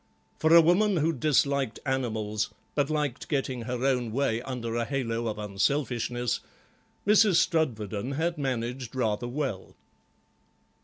For 0.39 0.55
a 0.55 0.61
woman 0.63 0.97
who 0.97 1.13
disliked 1.13 1.77
animals, 1.85 2.49
but 2.73 2.89
liked 2.89 3.27
getting 3.29 3.61
her 3.61 3.85
own 3.85 4.11
way 4.11 4.41
under 4.41 4.75
a 4.75 4.83
halo 4.83 5.27
of 5.27 5.37
unselfishness, 5.37 6.39
Mrs. 7.05 7.35
Strudwarden 7.35 8.13
had 8.13 8.39
managed 8.39 8.95
rather 8.95 9.27
well. 9.27 9.75